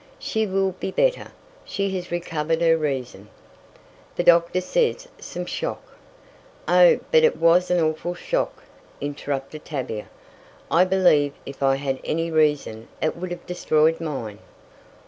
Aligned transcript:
"She 0.17 0.47
will 0.47 0.71
be 0.79 0.89
better! 0.89 1.31
She 1.63 1.95
has 1.95 2.09
recovered 2.09 2.59
her 2.59 2.75
reason. 2.75 3.29
The 4.15 4.23
doctor 4.23 4.59
says 4.59 5.07
some 5.19 5.45
shock" 5.45 5.95
"Oh, 6.67 6.99
but 7.11 7.23
it 7.23 7.35
was 7.37 7.69
an 7.69 7.79
awful 7.79 8.15
shock," 8.15 8.63
interrupted 8.99 9.63
Tavia. 9.63 10.07
"I 10.71 10.85
believe 10.85 11.33
if 11.45 11.61
I 11.61 11.75
had 11.75 11.99
any 12.03 12.31
reason 12.31 12.87
it 12.99 13.15
would 13.15 13.29
have 13.29 13.45
destroyed 13.45 14.01
mine." 14.01 14.39